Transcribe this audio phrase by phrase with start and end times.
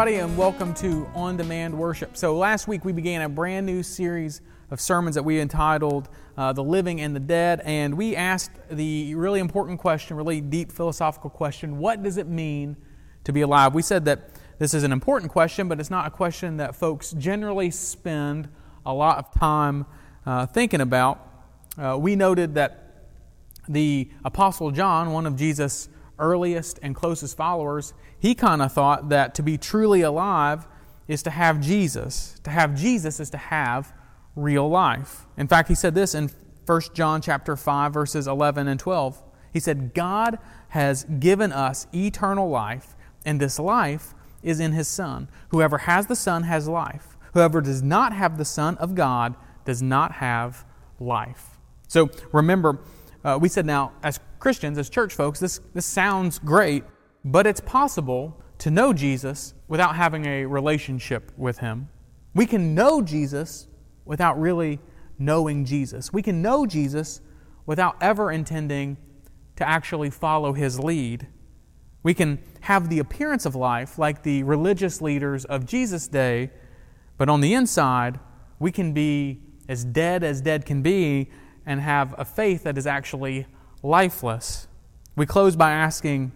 [0.00, 2.16] Everybody, and welcome to On Demand Worship.
[2.16, 4.40] So, last week we began a brand new series
[4.70, 6.08] of sermons that we entitled
[6.38, 10.72] uh, The Living and the Dead, and we asked the really important question, really deep
[10.72, 12.78] philosophical question what does it mean
[13.24, 13.74] to be alive?
[13.74, 17.10] We said that this is an important question, but it's not a question that folks
[17.10, 18.48] generally spend
[18.86, 19.84] a lot of time
[20.24, 21.20] uh, thinking about.
[21.76, 23.04] Uh, we noted that
[23.68, 29.34] the Apostle John, one of Jesus' earliest and closest followers, he kind of thought that
[29.34, 30.68] to be truly alive
[31.08, 32.38] is to have Jesus.
[32.44, 33.92] To have Jesus is to have
[34.36, 35.26] real life.
[35.36, 36.30] In fact, he said this in
[36.66, 39.20] 1 John chapter 5 verses 11 and 12.
[39.52, 45.28] He said, "God has given us eternal life, and this life is in his Son.
[45.48, 47.18] Whoever has the Son has life.
[47.34, 49.34] Whoever does not have the Son of God
[49.64, 50.64] does not have
[51.00, 52.78] life." So remember,
[53.24, 56.84] uh, we said now, as Christians, as church folks, this, this sounds great,
[57.24, 61.88] but it's possible to know Jesus without having a relationship with Him.
[62.34, 63.68] We can know Jesus
[64.04, 64.80] without really
[65.18, 66.12] knowing Jesus.
[66.12, 67.20] We can know Jesus
[67.66, 68.96] without ever intending
[69.56, 71.26] to actually follow His lead.
[72.02, 76.50] We can have the appearance of life like the religious leaders of Jesus' day,
[77.18, 78.18] but on the inside,
[78.58, 81.30] we can be as dead as dead can be
[81.66, 83.46] and have a faith that is actually
[83.82, 84.68] lifeless.
[85.16, 86.32] We close by asking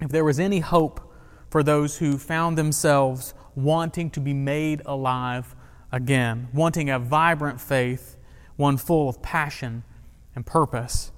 [0.00, 1.12] if there was any hope
[1.50, 5.54] for those who found themselves wanting to be made alive
[5.92, 8.16] again, wanting a vibrant faith,
[8.56, 9.82] one full of passion
[10.34, 11.12] and purpose.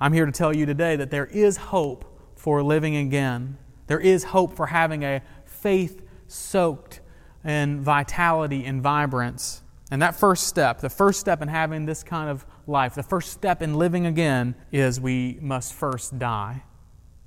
[0.00, 2.04] I'm here to tell you today that there is hope
[2.36, 3.58] for living again.
[3.86, 7.00] There is hope for having a faith soaked
[7.44, 9.62] in vitality and vibrance.
[9.90, 13.32] And that first step, the first step in having this kind of life, the first
[13.32, 16.62] step in living again, is we must first die.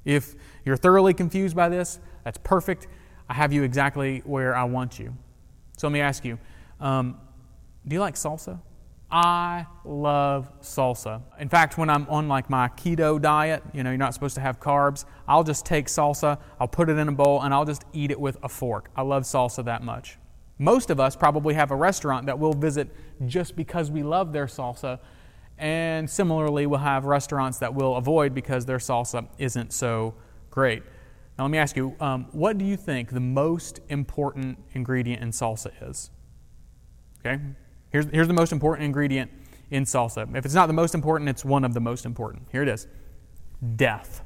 [0.05, 2.87] If you're thoroughly confused by this, that's perfect.
[3.29, 5.15] I have you exactly where I want you.
[5.77, 6.39] So let me ask you
[6.79, 7.17] um,
[7.87, 8.59] do you like salsa?
[9.09, 11.21] I love salsa.
[11.39, 14.41] In fact, when I'm on like my keto diet, you know, you're not supposed to
[14.41, 17.85] have carbs, I'll just take salsa, I'll put it in a bowl, and I'll just
[17.93, 18.89] eat it with a fork.
[18.95, 20.17] I love salsa that much.
[20.59, 22.90] Most of us probably have a restaurant that we'll visit
[23.25, 25.00] just because we love their salsa.
[25.57, 30.16] And similarly, we'll have restaurants that we'll avoid because their salsa isn't so
[30.50, 30.84] great.
[31.38, 35.29] Now, let me ask you um, what do you think the most important ingredient in
[35.29, 36.09] salsa is?
[37.19, 37.41] Okay?
[37.91, 39.31] Here's, here's the most important ingredient
[39.69, 40.35] in salsa.
[40.35, 42.47] If it's not the most important, it's one of the most important.
[42.51, 42.88] Here it is
[43.75, 44.22] death.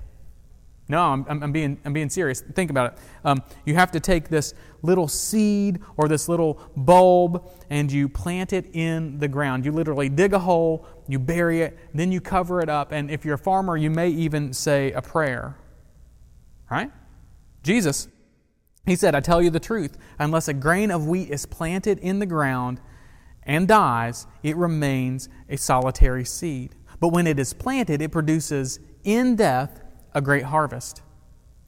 [0.92, 2.42] No, I'm, I'm, being, I'm being serious.
[2.42, 3.00] Think about it.
[3.24, 8.52] Um, you have to take this little seed or this little bulb and you plant
[8.52, 9.64] it in the ground.
[9.64, 13.24] You literally dig a hole, you bury it, then you cover it up, and if
[13.24, 15.58] you're a farmer, you may even say a prayer.
[16.70, 16.92] Right?
[17.64, 18.10] Jesus,
[18.86, 22.20] he said, I tell you the truth, unless a grain of wheat is planted in
[22.20, 22.82] the ground
[23.44, 26.76] and dies, it remains a solitary seed.
[27.00, 29.81] But when it is planted, it produces in death
[30.14, 31.02] a great harvest.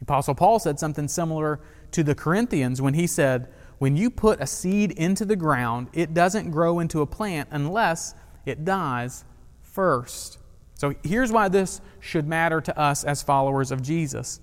[0.01, 1.61] Apostle Paul said something similar
[1.91, 6.13] to the Corinthians when he said, When you put a seed into the ground, it
[6.13, 8.13] doesn't grow into a plant unless
[8.45, 9.23] it dies
[9.61, 10.39] first.
[10.75, 14.41] So here's why this should matter to us as followers of Jesus.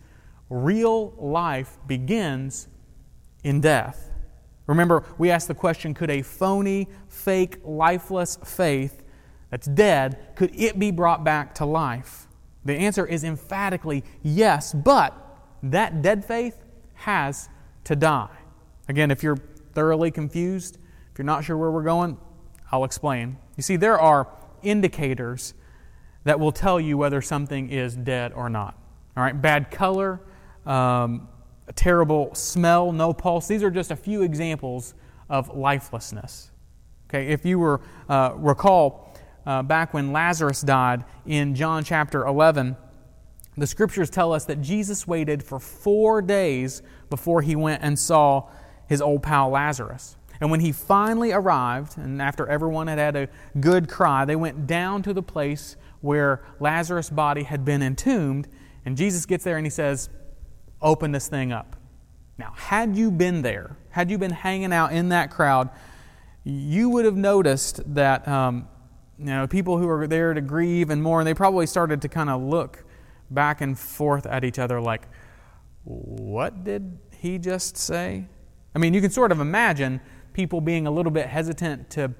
[0.48, 2.68] Real life begins
[3.44, 4.10] in death.
[4.66, 9.02] Remember, we asked the question could a phony, fake, lifeless faith
[9.50, 12.28] that's dead, could it be brought back to life?
[12.64, 15.14] The answer is emphatically yes, but
[15.62, 17.48] that dead faith has
[17.84, 18.36] to die.
[18.88, 19.38] Again, if you're
[19.72, 20.78] thoroughly confused,
[21.12, 22.18] if you're not sure where we're going,
[22.72, 23.38] I'll explain.
[23.56, 24.28] You see, there are
[24.62, 25.54] indicators
[26.24, 28.78] that will tell you whether something is dead or not.
[29.16, 30.20] All right, bad color,
[30.66, 31.28] um,
[31.66, 33.48] a terrible smell, no pulse.
[33.48, 34.94] These are just a few examples
[35.28, 36.50] of lifelessness.
[37.08, 39.09] Okay, if you were uh, recall
[39.46, 42.76] uh, back when Lazarus died in John chapter 11,
[43.56, 48.48] the scriptures tell us that Jesus waited for four days before he went and saw
[48.88, 50.16] his old pal Lazarus.
[50.40, 53.28] And when he finally arrived, and after everyone had had a
[53.60, 58.48] good cry, they went down to the place where Lazarus' body had been entombed.
[58.86, 60.08] And Jesus gets there and he says,
[60.80, 61.76] Open this thing up.
[62.38, 65.68] Now, had you been there, had you been hanging out in that crowd,
[66.42, 68.66] you would have noticed that um,
[69.20, 72.30] you know, people who are there to grieve and mourn, they probably started to kind
[72.30, 72.84] of look
[73.30, 75.08] back and forth at each other like,
[75.84, 78.26] what did he just say?
[78.74, 80.00] I mean, you can sort of imagine
[80.32, 82.14] people being a little bit hesitant to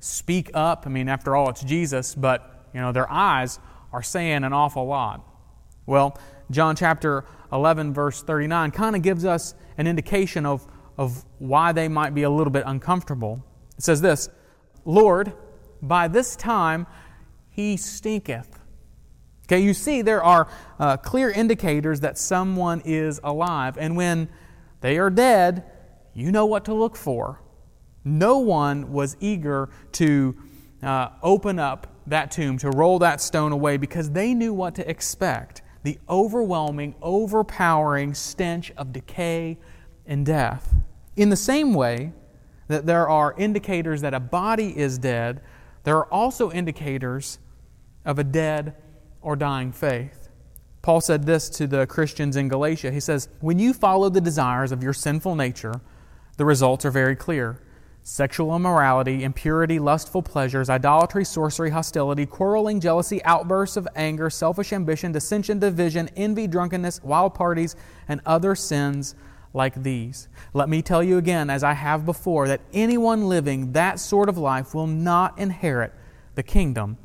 [0.00, 0.84] speak up.
[0.86, 3.58] I mean, after all, it's Jesus, but, you know, their eyes
[3.92, 5.22] are saying an awful lot.
[5.84, 6.18] Well,
[6.50, 10.66] John chapter 11, verse 39, kind of gives us an indication of,
[10.96, 13.44] of why they might be a little bit uncomfortable.
[13.76, 14.30] It says this
[14.84, 15.34] Lord,
[15.82, 16.86] by this time
[17.50, 18.58] he stinketh.
[19.46, 20.48] Okay, you see, there are
[20.80, 24.28] uh, clear indicators that someone is alive, and when
[24.80, 25.64] they are dead,
[26.14, 27.40] you know what to look for.
[28.04, 30.36] No one was eager to
[30.82, 34.88] uh, open up that tomb, to roll that stone away, because they knew what to
[34.88, 39.58] expect the overwhelming, overpowering stench of decay
[40.06, 40.74] and death.
[41.16, 42.12] In the same way
[42.68, 45.40] that there are indicators that a body is dead,
[45.86, 47.38] there are also indicators
[48.04, 48.74] of a dead
[49.22, 50.28] or dying faith.
[50.82, 52.90] Paul said this to the Christians in Galatia.
[52.90, 55.80] He says, When you follow the desires of your sinful nature,
[56.38, 57.62] the results are very clear
[58.02, 65.12] sexual immorality, impurity, lustful pleasures, idolatry, sorcery, hostility, quarreling, jealousy, outbursts of anger, selfish ambition,
[65.12, 67.76] dissension, division, envy, drunkenness, wild parties,
[68.08, 69.14] and other sins
[69.56, 70.28] like these.
[70.52, 74.38] Let me tell you again, as I have before, that anyone living that sort of
[74.38, 75.92] life will not inherit
[76.34, 76.98] the kingdom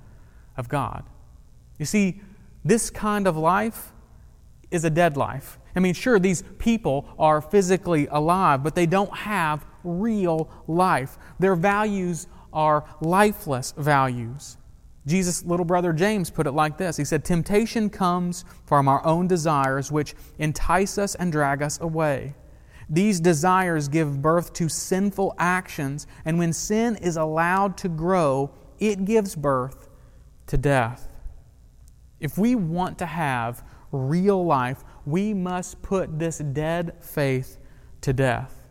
[0.58, 1.06] of God.
[1.80, 2.22] You see,
[2.64, 3.94] this kind of life
[4.70, 5.58] is a dead life.
[5.76, 11.18] I mean, sure, these people are physically alive, but they don't have real life.
[11.40, 14.58] Their values are lifeless values.
[15.08, 19.28] Jesus' little brother James put it like this He said, Temptation comes from our own
[19.28, 22.36] desires, which entice us and drag us away.
[22.90, 29.06] These desires give birth to sinful actions, and when sin is allowed to grow, it
[29.06, 29.88] gives birth
[30.48, 31.08] to death.
[32.20, 37.58] If we want to have real life, we must put this dead faith
[38.02, 38.62] to death.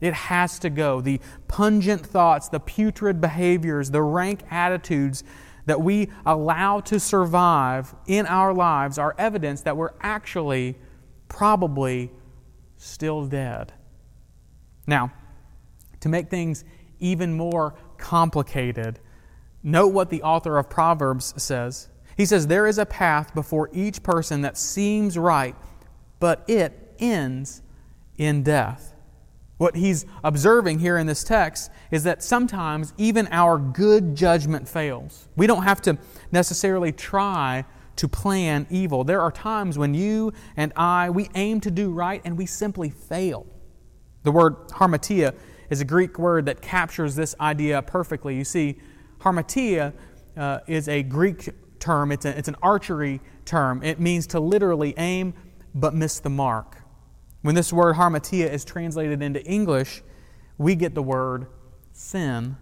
[0.00, 1.00] It has to go.
[1.00, 5.24] The pungent thoughts, the putrid behaviors, the rank attitudes
[5.68, 10.74] that we allow to survive in our lives are evidence that we're actually
[11.28, 12.10] probably
[12.78, 13.74] still dead.
[14.86, 15.12] Now,
[16.00, 16.64] to make things
[17.00, 18.98] even more complicated,
[19.62, 21.88] note what the author of Proverbs says.
[22.16, 25.54] He says, There is a path before each person that seems right,
[26.18, 27.60] but it ends
[28.16, 28.94] in death.
[29.58, 35.28] What he's observing here in this text is that sometimes even our good judgment fails.
[35.36, 35.98] We don't have to
[36.30, 37.64] necessarily try
[37.96, 39.02] to plan evil.
[39.02, 42.88] There are times when you and I, we aim to do right and we simply
[42.88, 43.46] fail.
[44.22, 45.34] The word harmatia
[45.70, 48.36] is a Greek word that captures this idea perfectly.
[48.36, 48.78] You see,
[49.18, 49.92] harmatia
[50.36, 51.48] uh, is a Greek
[51.80, 53.82] term, it's, a, it's an archery term.
[53.82, 55.34] It means to literally aim
[55.74, 56.76] but miss the mark.
[57.42, 60.02] When this word harmatia is translated into English,
[60.56, 61.46] we get the word
[61.92, 62.56] sin.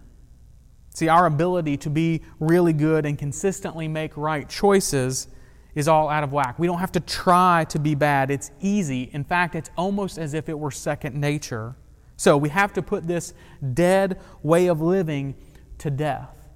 [0.93, 5.27] See, our ability to be really good and consistently make right choices
[5.75, 6.57] is all out of whack.
[6.57, 8.31] We don't have to try to be bad.
[8.31, 9.11] It's easy.
[9.13, 11.75] In fact, it's almost as if it were second nature.
[12.15, 13.35] So we have to put this
[13.75, 15.35] dead way of living
[15.77, 16.49] to death.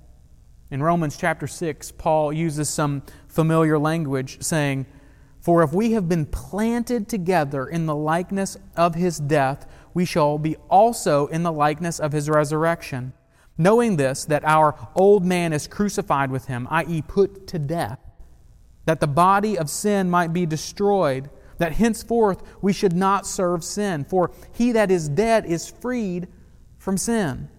[0.72, 4.88] In Romans chapter 6, Paul uses some familiar language saying,
[5.42, 10.38] for if we have been planted together in the likeness of his death, we shall
[10.38, 13.14] be also in the likeness of his resurrection.
[13.58, 18.00] Knowing this, that our old man is crucified with him, i.e., put to death,
[18.86, 24.04] that the body of sin might be destroyed, that henceforth we should not serve sin.
[24.06, 26.28] For he that is dead is freed
[26.78, 27.50] from sin.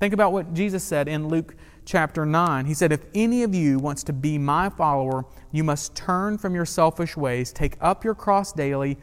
[0.00, 2.66] Think about what Jesus said in Luke chapter 9.
[2.66, 6.54] He said, If any of you wants to be my follower, you must turn from
[6.54, 8.98] your selfish ways, take up your cross daily,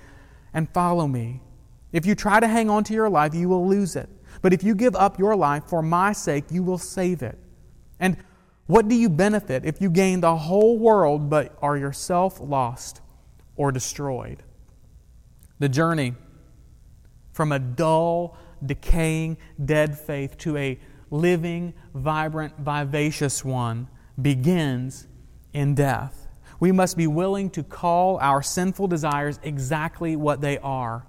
[0.53, 1.41] and follow me.
[1.91, 4.09] If you try to hang on to your life, you will lose it.
[4.41, 7.37] But if you give up your life for my sake, you will save it.
[7.99, 8.17] And
[8.67, 13.01] what do you benefit if you gain the whole world but are yourself lost
[13.55, 14.43] or destroyed?
[15.59, 16.15] The journey
[17.33, 20.79] from a dull, decaying, dead faith to a
[21.11, 23.87] living, vibrant, vivacious one
[24.19, 25.07] begins
[25.53, 26.27] in death.
[26.59, 31.05] We must be willing to call our sinful desires exactly what they are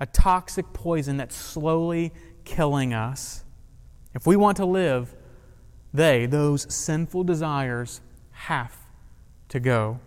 [0.00, 2.12] a toxic poison that's slowly
[2.44, 3.44] killing us.
[4.14, 5.14] If we want to live,
[5.92, 8.74] they, those sinful desires, have
[9.50, 10.00] to go.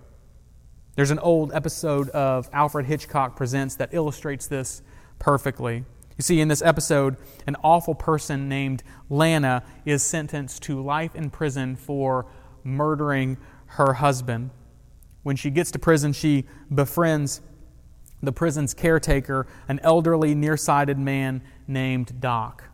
[0.96, 4.82] There's an old episode of Alfred Hitchcock Presents that illustrates this
[5.20, 5.86] perfectly.
[6.18, 7.18] You see, in this episode,
[7.48, 12.26] an awful person named Lana is sentenced to life in prison for
[12.64, 14.52] murdering her husband.
[15.24, 17.42] When she gets to prison, she befriends
[18.22, 22.66] the prison's caretaker, an elderly, nearsighted man named Doc.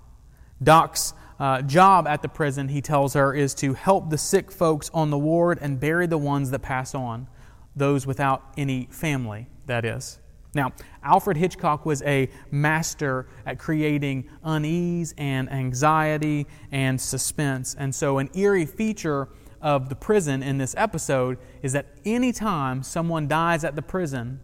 [0.61, 4.91] Doc's uh, job at the prison, he tells her, is to help the sick folks
[4.93, 7.27] on the ward and bury the ones that pass on.
[7.75, 10.19] those without any family, that is.
[10.53, 17.75] Now, Alfred Hitchcock was a master at creating unease and anxiety and suspense.
[17.77, 19.29] And so, an eerie feature
[19.61, 24.39] of the prison in this episode is that anytime someone dies at the prison,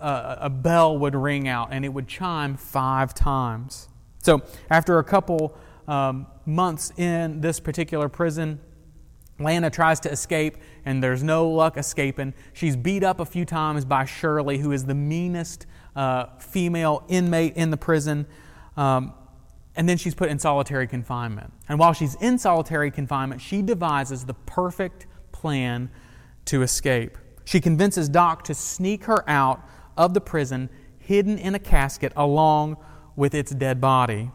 [0.00, 3.88] uh, a bell would ring out and it would chime five times.
[4.22, 5.56] So, after a couple
[5.88, 8.60] um, months in this particular prison,
[9.40, 12.34] Lana tries to escape, and there's no luck escaping.
[12.52, 15.66] She's beat up a few times by Shirley, who is the meanest
[15.96, 18.26] uh, female inmate in the prison.
[18.76, 19.14] Um,
[19.76, 21.52] and then she's put in solitary confinement.
[21.68, 25.90] And while she's in solitary confinement, she devises the perfect plan
[26.46, 27.16] to escape.
[27.44, 29.64] She convinces Doc to sneak her out
[29.96, 30.68] of the prison,
[30.98, 32.76] hidden in a casket along
[33.16, 34.30] with its dead body.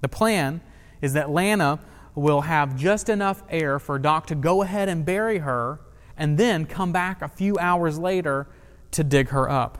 [0.00, 0.60] The plan
[1.00, 1.80] is that Lana
[2.18, 5.80] will have just enough air for Doc to go ahead and bury her
[6.16, 8.48] and then come back a few hours later
[8.90, 9.78] to dig her up.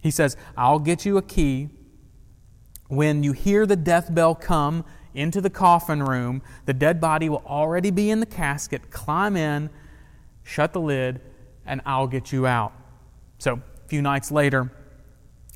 [0.00, 1.70] He says, I'll get you a key.
[2.88, 4.84] When you hear the death bell come
[5.14, 8.90] into the coffin room, the dead body will already be in the casket.
[8.90, 9.70] Climb in,
[10.42, 11.20] shut the lid,
[11.66, 12.72] and I'll get you out.
[13.38, 14.70] So, a few nights later,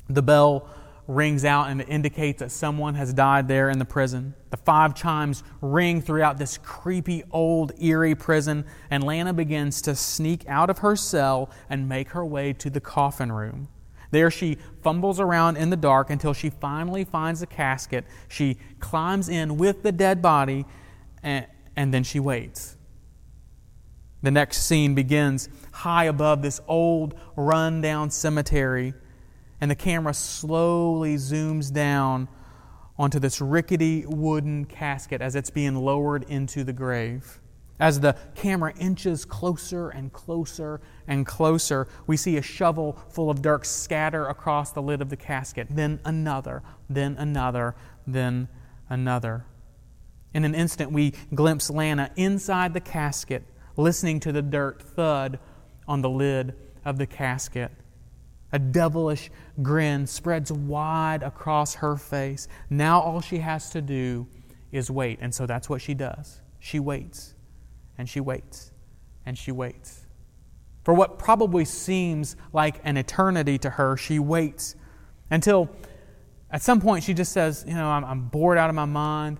[0.09, 0.69] the bell
[1.09, 4.35] rings out and it indicates that someone has died there in the prison.
[4.51, 10.47] The five chimes ring throughout this creepy, old, eerie prison, and Lana begins to sneak
[10.47, 13.69] out of her cell and make her way to the coffin room.
[14.11, 18.05] There she fumbles around in the dark until she finally finds the casket.
[18.27, 20.65] She climbs in with the dead body,
[21.23, 22.77] and, and then she waits.
[24.21, 28.93] The next scene begins high above this old, run-down cemetery
[29.61, 32.27] and the camera slowly zooms down
[32.97, 37.39] onto this rickety wooden casket as it's being lowered into the grave.
[37.79, 43.41] As the camera inches closer and closer and closer, we see a shovel full of
[43.41, 45.67] dirt scatter across the lid of the casket.
[45.69, 47.75] Then another, then another,
[48.05, 48.49] then
[48.89, 49.45] another.
[50.33, 53.43] In an instant, we glimpse Lana inside the casket,
[53.77, 55.39] listening to the dirt thud
[55.87, 57.71] on the lid of the casket.
[58.51, 59.29] A devilish
[59.61, 62.47] grin spreads wide across her face.
[62.69, 64.27] Now all she has to do
[64.71, 65.19] is wait.
[65.21, 66.41] And so that's what she does.
[66.59, 67.35] She waits,
[67.97, 68.71] and she waits,
[69.25, 70.05] and she waits.
[70.83, 74.75] For what probably seems like an eternity to her, she waits
[75.29, 75.69] until
[76.51, 79.39] at some point she just says, You know, I'm, I'm bored out of my mind,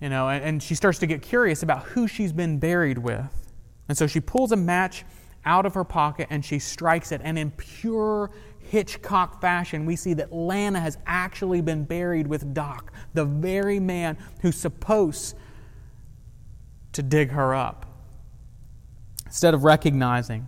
[0.00, 3.52] you know, and, and she starts to get curious about who she's been buried with.
[3.88, 5.04] And so she pulls a match
[5.44, 7.20] out of her pocket and she strikes it.
[7.24, 12.92] And in pure Hitchcock fashion, we see that Lana has actually been buried with Doc,
[13.12, 15.36] the very man who's supposed
[16.92, 17.86] to dig her up.
[19.26, 20.46] Instead of recognizing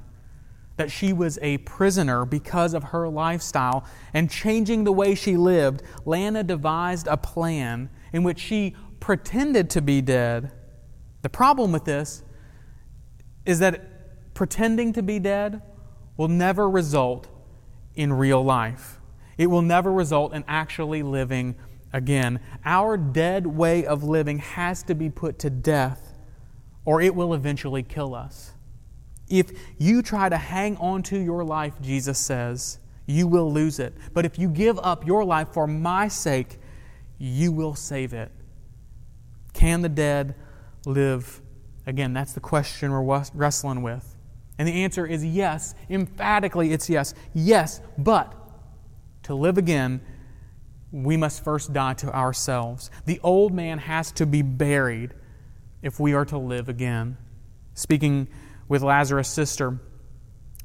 [0.77, 5.83] that she was a prisoner because of her lifestyle and changing the way she lived,
[6.05, 10.53] Lana devised a plan in which she pretended to be dead.
[11.23, 12.23] The problem with this
[13.45, 13.96] is that
[14.37, 15.63] pretending to be dead
[16.17, 17.27] will never result
[17.95, 19.01] in real life.
[19.39, 21.57] It will never result in actually living
[21.93, 22.41] again.
[22.65, 26.13] Our dead way of living has to be put to death,
[26.85, 28.53] or it will eventually kill us.
[29.29, 33.95] If you try to hang on to your life, Jesus says, you will lose it.
[34.13, 36.59] But if you give up your life for my sake,
[37.19, 38.31] you will save it.
[39.55, 40.35] Can the dead
[40.85, 41.41] live
[41.87, 42.13] again?
[42.13, 44.16] That's the question we're wrestling with.
[44.59, 45.75] And the answer is yes.
[45.91, 47.15] Emphatically, it's yes.
[47.35, 48.33] Yes, but
[49.25, 50.01] to live again,
[50.93, 52.91] we must first die to ourselves.
[53.05, 55.13] The old man has to be buried
[55.83, 57.19] if we are to live again.
[57.75, 58.29] Speaking
[58.69, 59.79] with Lazarus' sister,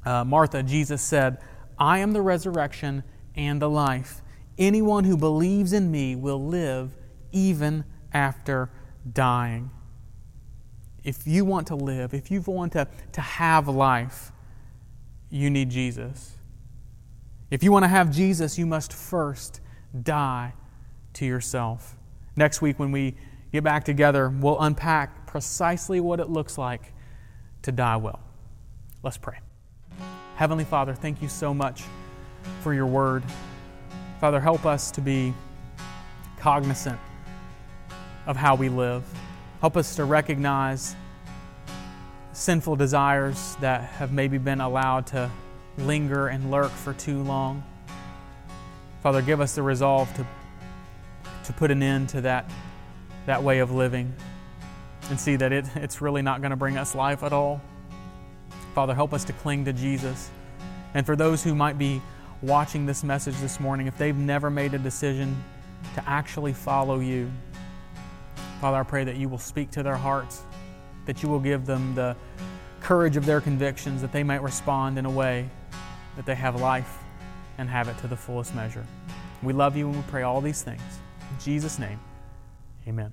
[0.06, 1.38] uh, Martha, Jesus said,
[1.78, 3.02] I am the resurrection
[3.34, 4.22] and the life.
[4.58, 6.96] Anyone who believes in me will live
[7.32, 8.70] even after
[9.10, 9.70] dying
[11.04, 14.32] if you want to live, if you want to, to have life,
[15.30, 16.36] you need Jesus.
[17.50, 19.60] If you want to have Jesus, you must first
[20.02, 20.54] die
[21.14, 21.96] to yourself.
[22.36, 23.14] Next week, when we
[23.52, 26.92] get back together, we'll unpack precisely what it looks like
[27.62, 28.20] to die well.
[29.02, 29.38] Let's pray.
[30.36, 31.82] Heavenly Father, thank you so much
[32.60, 33.22] for your word.
[34.20, 35.34] Father, help us to be
[36.38, 36.98] cognizant
[38.26, 39.04] of how we live.
[39.62, 40.96] Help us to recognize
[42.32, 45.30] sinful desires that have maybe been allowed to
[45.78, 47.62] linger and lurk for too long.
[49.04, 50.26] Father, give us the resolve to,
[51.44, 52.50] to put an end to that,
[53.26, 54.12] that way of living
[55.10, 57.60] and see that it, it's really not going to bring us life at all.
[58.74, 60.28] Father, help us to cling to Jesus.
[60.94, 62.02] And for those who might be
[62.42, 65.40] watching this message this morning, if they've never made a decision
[65.94, 67.30] to actually follow you,
[68.62, 70.44] Father, I pray that you will speak to their hearts,
[71.06, 72.14] that you will give them the
[72.80, 75.50] courage of their convictions, that they might respond in a way
[76.14, 76.98] that they have life
[77.58, 78.86] and have it to the fullest measure.
[79.42, 80.80] We love you and we pray all these things.
[81.28, 81.98] In Jesus' name,
[82.86, 83.12] amen.